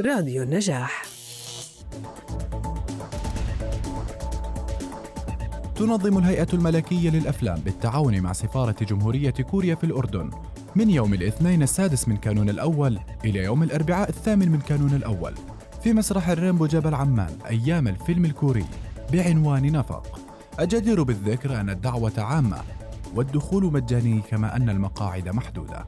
راديو 0.00 0.42
النجاح. 0.42 1.02
تنظم 5.76 6.18
الهيئة 6.18 6.46
الملكية 6.52 7.10
للأفلام 7.10 7.58
بالتعاون 7.58 8.20
مع 8.20 8.32
سفارة 8.32 8.76
جمهورية 8.84 9.30
كوريا 9.30 9.74
في 9.74 9.84
الأردن. 9.84 10.30
من 10.74 10.90
يوم 10.90 11.14
الاثنين 11.14 11.62
السادس 11.62 12.08
من 12.08 12.16
كانون 12.16 12.50
الأول 12.50 12.98
إلى 13.24 13.44
يوم 13.44 13.62
الأربعاء 13.62 14.08
الثامن 14.08 14.48
من 14.48 14.60
كانون 14.60 14.94
الأول. 14.94 15.34
في 15.82 15.92
مسرح 15.92 16.28
الريمبو 16.28 16.66
جبل 16.66 16.94
عمان 16.94 17.38
أيام 17.46 17.88
الفيلم 17.88 18.24
الكوري. 18.24 18.64
بعنوان 19.12 19.72
نفق. 19.72 20.20
الجدير 20.60 21.02
بالذكر 21.02 21.60
أن 21.60 21.70
الدعوة 21.70 22.12
عامة 22.18 22.58
والدخول 23.14 23.64
مجاني 23.64 24.20
كما 24.30 24.56
أن 24.56 24.70
المقاعد 24.70 25.28
محدودة. 25.28 25.86